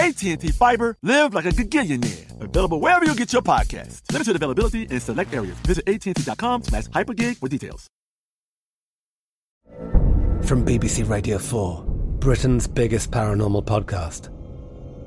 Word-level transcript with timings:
AT&T 0.00 0.48
Fiber, 0.52 0.96
live 1.02 1.34
like 1.34 1.44
a 1.44 1.50
gigillionaire. 1.50 2.40
Available 2.40 2.80
wherever 2.80 3.04
you 3.04 3.14
get 3.14 3.34
your 3.34 3.42
podcast. 3.42 4.00
Limited 4.10 4.34
availability 4.34 4.84
in 4.84 4.98
select 4.98 5.34
areas. 5.34 5.58
Visit 5.66 5.86
AT&T.com 5.86 6.62
slash 6.62 6.84
hypergig 6.86 7.36
for 7.36 7.48
details. 7.48 7.86
From 10.46 10.64
BBC 10.64 11.06
Radio 11.06 11.36
4, 11.36 11.84
Britain's 12.18 12.66
biggest 12.66 13.10
paranormal 13.10 13.66
podcast 13.66 14.30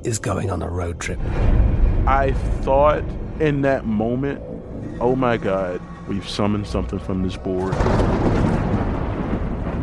is 0.05 0.19
going 0.19 0.51
on 0.51 0.61
a 0.61 0.69
road 0.69 0.99
trip. 0.99 1.19
I 2.05 2.33
thought 2.61 3.03
in 3.39 3.63
that 3.63 3.85
moment, 3.85 4.43
oh 5.01 5.15
my 5.15 5.37
God, 5.37 5.81
we've 6.07 6.29
summoned 6.29 6.67
something 6.67 6.99
from 6.99 7.23
this 7.23 7.35
board. 7.35 7.73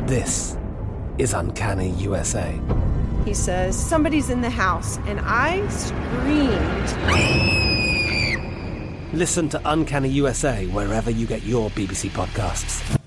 This 0.08 0.56
is 1.18 1.32
Uncanny 1.32 1.90
USA. 1.94 2.60
He 3.24 3.34
says, 3.34 3.78
Somebody's 3.78 4.30
in 4.30 4.40
the 4.40 4.50
house, 4.50 4.98
and 5.06 5.20
I 5.22 5.66
screamed. 5.68 6.90
Listen 9.12 9.48
to 9.50 9.60
Uncanny 9.64 10.08
USA 10.10 10.66
wherever 10.66 11.10
you 11.10 11.26
get 11.26 11.42
your 11.42 11.70
BBC 11.70 12.10
podcasts, 12.10 12.98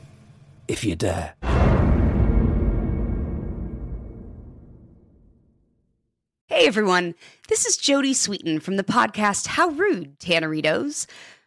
if 0.67 0.83
you 0.83 0.95
dare. 0.95 1.33
Hey 6.47 6.67
everyone, 6.67 7.15
this 7.49 7.65
is 7.65 7.77
Jodie 7.77 8.11
Sweetin 8.11 8.61
from 8.61 8.77
the 8.77 8.83
podcast 8.83 9.47
How 9.47 9.69
Rude, 9.69 10.19
Tanneritos. 10.19 11.07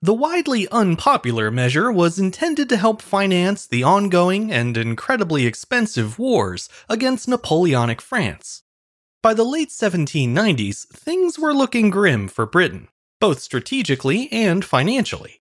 The 0.00 0.14
widely 0.14 0.68
unpopular 0.68 1.50
measure 1.50 1.90
was 1.90 2.20
intended 2.20 2.68
to 2.68 2.76
help 2.76 3.02
finance 3.02 3.66
the 3.66 3.82
ongoing 3.82 4.52
and 4.52 4.76
incredibly 4.76 5.44
expensive 5.44 6.20
wars 6.20 6.68
against 6.88 7.26
Napoleonic 7.26 8.00
France. 8.00 8.62
By 9.24 9.34
the 9.34 9.42
late 9.42 9.70
1790s, 9.70 10.86
things 10.86 11.36
were 11.36 11.52
looking 11.52 11.90
grim 11.90 12.28
for 12.28 12.46
Britain, 12.46 12.86
both 13.20 13.40
strategically 13.40 14.30
and 14.30 14.64
financially. 14.64 15.40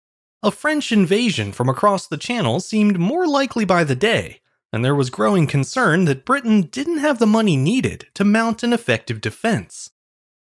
A 0.42 0.50
French 0.50 0.90
invasion 0.90 1.52
from 1.52 1.68
across 1.68 2.08
the 2.08 2.16
Channel 2.16 2.58
seemed 2.58 2.98
more 2.98 3.28
likely 3.28 3.64
by 3.64 3.84
the 3.84 3.94
day, 3.94 4.40
and 4.72 4.84
there 4.84 4.96
was 4.96 5.10
growing 5.10 5.46
concern 5.46 6.06
that 6.06 6.24
Britain 6.24 6.62
didn't 6.62 6.98
have 6.98 7.20
the 7.20 7.26
money 7.26 7.56
needed 7.56 8.08
to 8.14 8.24
mount 8.24 8.64
an 8.64 8.72
effective 8.72 9.20
defense. 9.20 9.90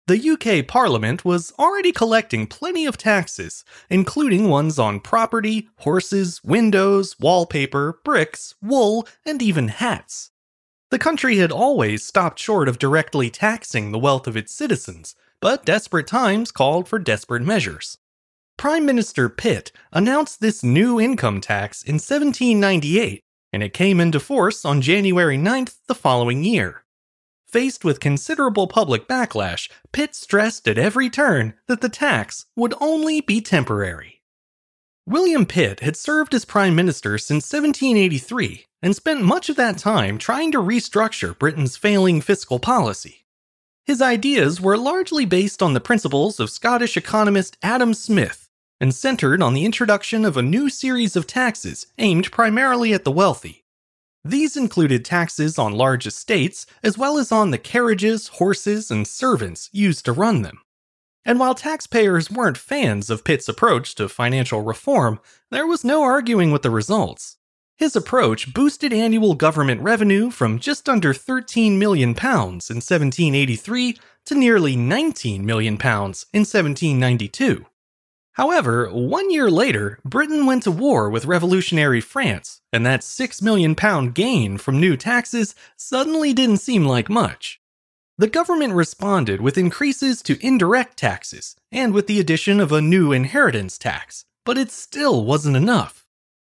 The 0.07 0.31
UK 0.31 0.67
Parliament 0.67 1.25
was 1.25 1.55
already 1.59 1.91
collecting 1.91 2.47
plenty 2.47 2.85
of 2.85 2.99
taxes, 2.99 3.65
including 3.89 4.51
ones 4.51 4.79
on 4.79 5.01
property, 5.01 5.71
horses, 5.79 6.45
windows, 6.45 7.19
wallpaper, 7.19 8.01
bricks, 8.05 8.55
wool, 8.61 9.09
and 9.25 9.41
even 9.41 9.69
hats. 9.69 10.31
The 10.91 10.99
country 10.99 11.39
had 11.39 11.51
always 11.51 12.05
stopped 12.05 12.39
short 12.39 12.69
of 12.69 12.79
directly 12.79 13.31
taxing 13.31 13.93
the 13.93 13.99
wealth 13.99 14.27
of 14.27 14.37
its 14.37 14.55
citizens, 14.55 15.15
but 15.41 15.65
desperate 15.65 16.07
times 16.07 16.53
called 16.53 16.87
for 16.87 16.99
desperate 16.99 17.43
measures. 17.43 17.97
Prime 18.59 18.85
Minister 18.85 19.31
Pitt 19.31 19.73
announced 19.91 20.39
this 20.39 20.63
new 20.63 21.01
income 21.01 21.41
tax 21.41 21.83
in 21.83 21.95
1798, 21.95 23.23
and 23.55 23.63
it 23.63 23.73
came 23.73 24.01
into 24.01 24.21
force 24.21 24.67
on 24.67 24.83
January 24.83 25.39
9th 25.39 25.77
the 25.87 25.95
following 25.95 26.45
year. 26.45 26.84
Faced 27.55 27.85
with 27.85 28.01
considerable 28.01 28.67
public 28.67 29.07
backlash, 29.07 29.71
Pitt 29.93 30.17
stressed 30.17 30.67
at 30.67 30.77
every 30.77 31.09
turn 31.09 31.55
that 31.69 31.83
the 31.83 31.89
tax 31.89 32.47
would 32.57 32.75
only 32.81 33.21
be 33.21 33.41
temporary. 33.41 34.23
William 35.07 35.47
Pitt 35.47 35.79
had 35.79 35.97
served 35.97 36.35
as 36.35 36.45
Prime 36.45 36.75
Minister 36.75 37.17
since 37.17 37.45
1783 37.45 38.67
and 38.83 38.97
spent 38.97 39.23
much 39.23 39.49
of 39.49 39.55
that 39.55 39.79
time 39.79 40.19
trying 40.19 40.51
to 40.51 40.59
restructure 40.59 41.39
Britain's 41.39 41.77
failing 41.77 42.21
fiscal 42.21 42.59
policy. 42.59 43.25
His 43.87 44.03
ideas 44.03 44.61
were 44.61 44.77
largely 44.77 45.25
based 45.25 45.63
on 45.63 45.75
the 45.75 45.81
principles 45.81 46.41
of 46.41 46.51
Scottish 46.51 46.97
economist 46.97 47.57
Adam 47.63 47.95
Smith 47.95 48.49
and 48.81 48.93
centered 48.93 49.41
on 49.41 49.55
the 49.55 49.65
introduction 49.65 50.25
of 50.25 50.37
a 50.37 50.43
new 50.43 50.69
series 50.69 51.15
of 51.15 51.29
taxes 51.29 51.87
aimed 51.99 52.33
primarily 52.33 52.93
at 52.93 53.05
the 53.05 53.13
wealthy. 53.13 53.64
These 54.25 54.57
included 54.57 55.05
taxes 55.05 55.59
on 55.59 55.75
large 55.75 56.07
estates 56.07 56.67
as 56.83 56.97
well 56.97 57.19
as 57.19 57.31
on 57.31 57.51
the 57.51 57.59
carriages, 57.59 58.29
horses, 58.29 58.91
and 58.91 59.07
servants 59.07 59.69
used 59.71 60.07
to 60.07 60.13
run 60.13 60.41
them. 60.41 60.61
And 61.27 61.39
while 61.39 61.55
taxpayers 61.55 62.31
weren't 62.31 62.57
fans 62.57 63.11
of 63.11 63.25
Pitt's 63.25 63.49
approach 63.49 63.95
to 63.97 64.09
financial 64.09 64.63
reform, 64.63 65.21
there 65.51 65.67
was 65.67 65.85
no 65.85 66.03
arguing 66.03 66.53
with 66.53 66.63
the 66.63 66.71
results. 66.71 67.37
His 67.77 67.97
approach 67.97 68.55
boosted 68.55 68.93
annual 68.93 69.35
government 69.35 69.83
revenue 69.83 70.31
from 70.31 70.59
just 70.59 70.89
under 70.89 71.13
13 71.13 71.79
million 71.79 72.15
pounds 72.15 72.71
in 72.71 72.77
1783 72.77 73.99
to 74.27 74.35
nearly 74.35 74.75
19 74.75 75.45
million 75.45 75.77
pounds 75.77 76.27
in 76.33 76.41
1792. 76.41 77.67
However, 78.35 78.89
one 78.91 79.31
year 79.31 79.49
later, 79.49 80.01
Britain 80.05 80.45
went 80.45 80.65
to 80.65 80.73
war 80.73 81.09
with 81.09 81.25
revolutionary 81.25 82.01
France, 82.01 82.61
and 82.73 82.85
that 82.85 83.05
6 83.05 83.41
million 83.43 83.77
pound 83.77 84.15
gain 84.15 84.59
from 84.59 84.81
new 84.81 84.97
taxes 84.97 85.55
suddenly 85.77 86.33
didn't 86.33 86.57
seem 86.57 86.85
like 86.85 87.09
much. 87.09 87.61
The 88.19 88.27
government 88.29 88.75
responded 88.75 89.41
with 89.41 89.57
increases 89.57 90.21
to 90.23 90.45
indirect 90.45 90.97
taxes 90.97 91.57
and 91.71 91.93
with 91.93 92.09
the 92.09 92.19
addition 92.19 92.59
of 92.59 92.73
a 92.73 92.81
new 92.81 93.13
inheritance 93.13 93.79
tax, 93.79 94.25
but 94.45 94.59
it 94.59 94.73
still 94.73 95.25
wasn't 95.25 95.57
enough. 95.57 96.05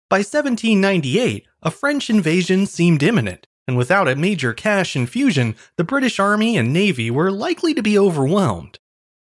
By 0.10 0.20
1798, 0.20 1.46
a 1.62 1.72
French 1.72 2.10
invasion 2.10 2.66
seemed 2.66 3.04
imminent, 3.04 3.46
and 3.68 3.78
without 3.78 4.08
a 4.08 4.16
major 4.16 4.54
cash 4.54 4.96
infusion, 4.96 5.56
the 5.76 5.84
British 5.84 6.20
Army 6.20 6.58
and 6.58 6.74
Navy 6.74 7.12
were 7.12 7.32
likely 7.32 7.74
to 7.76 7.84
be 7.84 8.00
overwhelmed. 8.00 8.80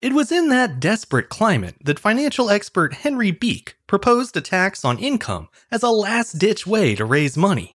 It 0.01 0.13
was 0.13 0.31
in 0.31 0.47
that 0.47 0.79
desperate 0.79 1.27
climate 1.27 1.75
that 1.83 1.99
financial 1.99 2.49
expert 2.49 2.93
Henry 2.93 3.31
Beeke 3.31 3.75
proposed 3.85 4.37
a 4.37 4.41
tax 4.41 4.85
on 4.85 4.97
income 4.97 5.49
as 5.71 5.83
a 5.83 5.89
last 5.89 6.37
ditch 6.39 6.65
way 6.65 6.95
to 6.95 7.03
raise 7.03 7.35
money. 7.35 7.73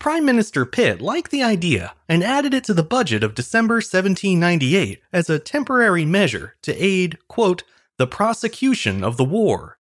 Prime 0.00 0.24
Minister 0.24 0.66
Pitt 0.66 1.00
liked 1.00 1.30
the 1.30 1.44
idea 1.44 1.94
and 2.08 2.24
added 2.24 2.52
it 2.52 2.64
to 2.64 2.74
the 2.74 2.82
budget 2.82 3.22
of 3.22 3.36
December 3.36 3.76
1798 3.76 5.00
as 5.12 5.30
a 5.30 5.38
temporary 5.38 6.04
measure 6.04 6.56
to 6.62 6.74
aid, 6.74 7.16
quote, 7.28 7.62
the 7.96 8.08
prosecution 8.08 9.04
of 9.04 9.16
the 9.16 9.24
war. 9.24 9.78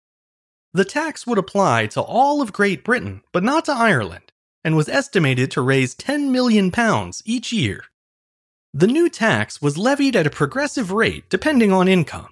The 0.74 0.84
tax 0.84 1.28
would 1.28 1.38
apply 1.38 1.86
to 1.88 2.02
all 2.02 2.42
of 2.42 2.54
Great 2.54 2.84
Britain, 2.84 3.22
but 3.32 3.44
not 3.44 3.66
to 3.66 3.74
Ireland, 3.74 4.32
and 4.64 4.76
was 4.76 4.90
estimated 4.90 5.52
to 5.52 5.62
raise 5.62 5.94
10 5.94 6.32
million 6.32 6.72
pounds 6.72 7.22
each 7.24 7.54
year. 7.54 7.84
The 8.74 8.88
new 8.88 9.10
tax 9.10 9.62
was 9.62 9.78
levied 9.78 10.16
at 10.16 10.26
a 10.26 10.30
progressive 10.30 10.94
rate 10.94 11.30
depending 11.30 11.74
on 11.74 11.90
income. 11.90 12.30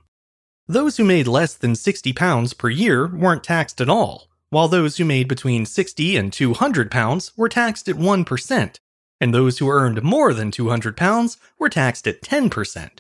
Those 0.70 0.96
who 0.96 1.04
made 1.04 1.28
less 1.28 1.54
than 1.54 1.76
60 1.76 2.14
pounds 2.14 2.54
per 2.54 2.70
year 2.70 3.08
weren't 3.08 3.44
taxed 3.44 3.82
at 3.82 3.90
all, 3.90 4.30
while 4.50 4.70
those 4.70 4.96
who 4.96 5.04
made 5.04 5.28
between 5.28 5.66
60 5.66 6.16
and 6.16 6.32
200 6.32 6.90
pounds 6.90 7.34
were 7.36 7.50
taxed 7.50 7.90
at 7.90 7.98
1%, 7.98 8.80
and 9.20 9.34
those 9.34 9.58
who 9.58 9.70
earned 9.70 10.02
more 10.02 10.34
than 10.34 10.50
200 10.50 10.96
pounds 10.96 11.38
were 11.58 11.68
taxed 11.68 12.08
at 12.08 12.22
10%. 12.22 13.00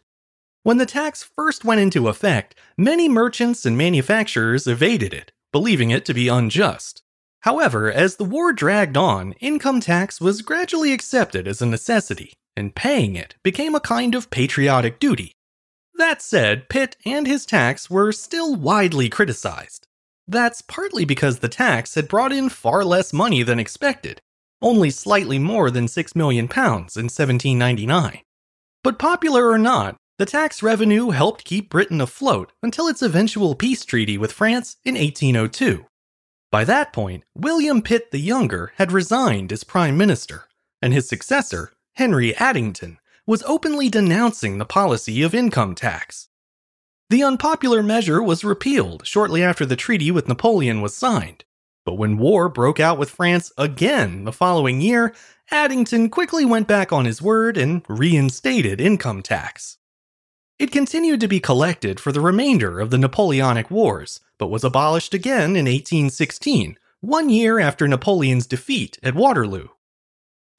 When 0.64 0.78
the 0.78 0.86
tax 0.86 1.24
first 1.24 1.64
went 1.64 1.80
into 1.80 2.10
effect, 2.10 2.56
many 2.78 3.08
merchants 3.08 3.66
and 3.66 3.78
manufacturers 3.78 4.68
evaded 4.68 5.14
it, 5.14 5.32
believing 5.54 5.92
it 5.92 6.04
to 6.06 6.14
be 6.14 6.28
unjust. 6.28 7.04
However, 7.44 7.90
as 7.90 8.18
the 8.18 8.26
war 8.26 8.52
dragged 8.52 8.98
on, 8.98 9.32
income 9.40 9.80
tax 9.80 10.20
was 10.20 10.42
gradually 10.42 10.92
accepted 10.92 11.48
as 11.48 11.62
a 11.62 11.66
necessity, 11.66 12.34
and 12.60 12.76
paying 12.76 13.16
it 13.16 13.36
became 13.44 13.74
a 13.74 13.80
kind 13.80 14.14
of 14.14 14.30
patriotic 14.30 15.00
duty. 15.00 15.32
That 15.96 16.22
said, 16.22 16.70
Pitt 16.70 16.96
and 17.06 17.26
his 17.26 17.46
tax 17.46 17.90
were 17.90 18.12
still 18.12 18.56
widely 18.56 19.10
criticized. 19.10 19.88
That's 20.28 20.62
partly 20.62 21.06
because 21.06 21.40
the 21.40 21.50
tax 21.50 21.96
had 21.96 22.08
brought 22.08 22.32
in 22.32 22.50
far 22.50 22.86
less 22.86 23.12
money 23.12 23.42
than 23.42 23.60
expected, 23.60 24.22
only 24.62 24.92
slightly 24.92 25.40
more 25.40 25.72
than 25.72 25.88
6 25.88 26.16
million 26.16 26.48
pounds 26.48 26.96
in 26.96 27.06
1799. 27.06 28.22
But 28.84 29.00
popular 29.00 29.50
or 29.50 29.58
not, 29.58 29.96
the 30.20 30.26
tax 30.26 30.62
revenue 30.62 31.10
helped 31.10 31.46
keep 31.46 31.70
Britain 31.70 32.02
afloat 32.02 32.52
until 32.62 32.88
its 32.88 33.02
eventual 33.02 33.56
peace 33.56 33.86
treaty 33.86 34.18
with 34.18 34.32
France 34.32 34.78
in 34.84 34.96
1802. 34.96 35.86
By 36.52 36.64
that 36.66 36.94
point, 36.94 37.24
William 37.36 37.82
Pitt 37.82 38.12
the 38.12 38.20
Younger 38.20 38.74
had 38.76 38.92
resigned 38.92 39.52
as 39.52 39.64
Prime 39.64 39.98
Minister, 39.98 40.46
and 40.82 40.94
his 40.94 41.08
successor, 41.08 41.72
Henry 42.00 42.34
Addington, 42.38 42.98
was 43.28 43.44
openly 43.44 43.90
denouncing 43.90 44.57
the 44.57 44.63
policy 44.63 45.22
of 45.22 45.36
income 45.36 45.75
tax. 45.75 46.30
The 47.10 47.24
unpopular 47.24 47.84
measure 47.84 48.24
was 48.24 48.46
repealed 48.46 49.06
shortly 49.06 49.44
after 49.44 49.66
the 49.66 49.75
treaty 49.75 50.10
with 50.10 50.30
Napoleon 50.30 50.80
was 50.80 50.96
signed, 50.96 51.44
but 51.84 51.96
when 51.96 52.18
war 52.18 52.48
broke 52.48 52.80
out 52.80 52.98
with 52.98 53.10
France 53.10 53.51
again 53.57 54.24
the 54.24 54.31
following 54.31 54.80
year, 54.80 55.13
Addington 55.51 56.10
quickly 56.10 56.46
went 56.46 56.69
back 56.69 56.94
on 56.94 57.04
his 57.04 57.22
word 57.22 57.57
and 57.57 57.81
reinstated 57.90 58.80
income 58.80 59.22
tax. 59.22 59.75
It 60.57 60.72
continued 60.72 61.19
to 61.19 61.28
be 61.28 61.42
collected 61.42 62.00
for 62.00 62.13
the 62.13 62.22
remainder 62.22 62.80
of 62.80 62.92
the 62.92 62.98
Napoleonic 62.98 63.69
Wars, 63.69 64.22
but 64.38 64.48
was 64.48 64.63
abolished 64.63 65.13
again 65.13 65.57
in 65.57 65.66
1816, 65.66 66.78
one 67.02 67.28
year 67.28 67.60
after 67.60 67.90
Napoleon's 67.90 68.48
defeat 68.48 68.98
at 69.04 69.16
Waterloo. 69.16 69.68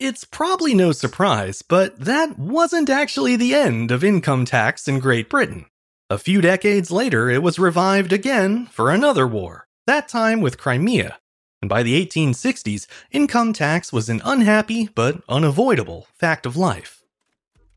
It's 0.00 0.24
probably 0.24 0.72
no 0.72 0.92
surprise, 0.92 1.60
but 1.60 2.00
that 2.00 2.38
wasn't 2.38 2.88
actually 2.88 3.36
the 3.36 3.54
end 3.54 3.90
of 3.90 4.02
income 4.02 4.46
tax 4.46 4.88
in 4.88 4.98
Great 4.98 5.28
Britain. 5.28 5.66
A 6.08 6.16
few 6.16 6.40
decades 6.40 6.90
later, 6.90 7.28
it 7.28 7.42
was 7.42 7.58
revived 7.58 8.10
again 8.10 8.64
for 8.68 8.90
another 8.90 9.26
war, 9.26 9.66
that 9.86 10.08
time 10.08 10.40
with 10.40 10.56
Crimea. 10.56 11.18
And 11.60 11.68
by 11.68 11.82
the 11.82 12.02
1860s, 12.06 12.86
income 13.10 13.52
tax 13.52 13.92
was 13.92 14.08
an 14.08 14.22
unhappy 14.24 14.88
but 14.94 15.22
unavoidable 15.28 16.06
fact 16.14 16.46
of 16.46 16.56
life. 16.56 17.02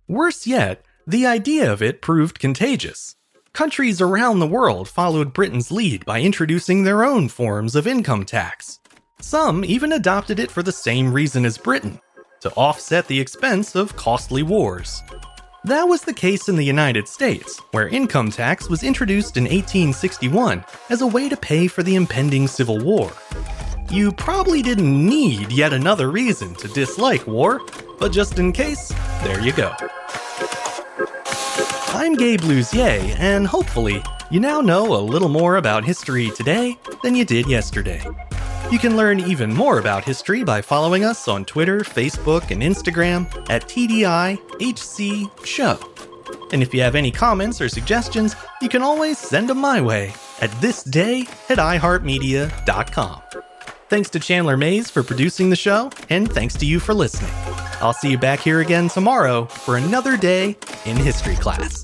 Worse 0.07 0.47
yet, 0.47 0.85
the 1.05 1.25
idea 1.25 1.69
of 1.69 1.81
it 1.81 2.01
proved 2.01 2.39
contagious. 2.39 3.17
Countries 3.51 3.99
around 3.99 4.39
the 4.39 4.47
world 4.47 4.87
followed 4.87 5.33
Britain's 5.33 5.71
lead 5.71 6.05
by 6.05 6.21
introducing 6.21 6.83
their 6.83 7.03
own 7.03 7.27
forms 7.27 7.75
of 7.75 7.85
income 7.85 8.23
tax. 8.23 8.79
Some 9.19 9.65
even 9.65 9.91
adopted 9.91 10.39
it 10.39 10.51
for 10.51 10.63
the 10.63 10.71
same 10.71 11.11
reason 11.11 11.45
as 11.45 11.57
Britain 11.57 11.99
to 12.43 12.51
offset 12.55 13.07
the 13.07 13.19
expense 13.19 13.73
of 13.73 13.95
costly 13.95 14.43
wars. 14.43 15.01
That 15.63 15.83
was 15.85 16.01
the 16.01 16.13
case 16.13 16.49
in 16.49 16.57
the 16.57 16.65
United 16.65 17.07
States, 17.07 17.57
where 17.71 17.87
income 17.87 18.31
tax 18.31 18.69
was 18.69 18.83
introduced 18.83 19.37
in 19.37 19.45
1861 19.45 20.65
as 20.89 21.01
a 21.01 21.07
way 21.07 21.29
to 21.29 21.37
pay 21.37 21.67
for 21.67 21.83
the 21.83 21.95
impending 21.95 22.47
Civil 22.47 22.79
War. 22.79 23.13
You 23.89 24.11
probably 24.11 24.61
didn't 24.61 25.07
need 25.07 25.53
yet 25.53 25.71
another 25.71 26.11
reason 26.11 26.53
to 26.55 26.67
dislike 26.67 27.25
war, 27.25 27.61
but 27.97 28.11
just 28.11 28.37
in 28.39 28.51
case, 28.51 28.89
there 29.23 29.39
you 29.39 29.53
go. 29.53 29.73
I'm 31.95 32.15
Gabe 32.15 32.41
Luzier, 32.41 33.15
and 33.19 33.47
hopefully, 33.47 34.03
you 34.29 34.41
now 34.41 34.59
know 34.59 34.95
a 34.95 34.99
little 34.99 35.29
more 35.29 35.55
about 35.55 35.85
history 35.85 36.29
today 36.31 36.77
than 37.03 37.15
you 37.15 37.23
did 37.23 37.47
yesterday. 37.47 38.03
You 38.73 38.79
can 38.79 38.97
learn 38.97 39.19
even 39.19 39.53
more 39.53 39.77
about 39.77 40.03
history 40.03 40.43
by 40.43 40.59
following 40.59 41.05
us 41.05 41.27
on 41.27 41.45
Twitter, 41.45 41.81
Facebook, 41.81 42.49
and 42.49 42.63
Instagram 42.63 43.27
at 43.47 43.67
TDIHC 43.67 45.45
Show. 45.45 45.77
And 46.51 46.63
if 46.63 46.73
you 46.73 46.81
have 46.81 46.95
any 46.95 47.11
comments 47.11 47.61
or 47.61 47.69
suggestions, 47.69 48.35
you 48.63 48.69
can 48.69 48.81
always 48.81 49.19
send 49.19 49.47
them 49.47 49.59
my 49.59 49.79
way 49.79 50.11
at 50.41 50.49
thisday 50.53 51.29
at 51.51 51.59
iHeartMedia.com. 51.59 53.21
Thanks 53.89 54.09
to 54.09 54.19
Chandler 54.19 54.57
Mays 54.57 54.89
for 54.89 55.03
producing 55.03 55.51
the 55.51 55.55
show, 55.55 55.91
and 56.09 56.33
thanks 56.33 56.55
to 56.55 56.65
you 56.65 56.79
for 56.79 56.95
listening. 56.95 57.29
I'll 57.79 57.93
see 57.93 58.09
you 58.09 58.17
back 58.17 58.39
here 58.39 58.61
again 58.61 58.89
tomorrow 58.89 59.45
for 59.45 59.77
another 59.77 60.17
day 60.17 60.57
in 60.85 60.97
history 60.97 61.35
class. 61.35 61.83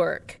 work. 0.00 0.40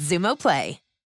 with 0.00 0.08
Xumo 0.08 0.38
Play. 0.38 0.89